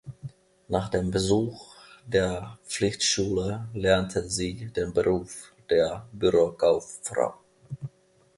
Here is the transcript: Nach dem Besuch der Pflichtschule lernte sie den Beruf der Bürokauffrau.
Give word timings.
Nach 0.67 0.89
dem 0.89 1.11
Besuch 1.11 1.75
der 2.07 2.57
Pflichtschule 2.63 3.69
lernte 3.75 4.27
sie 4.27 4.65
den 4.73 4.93
Beruf 4.93 5.53
der 5.69 6.07
Bürokauffrau. 6.11 7.35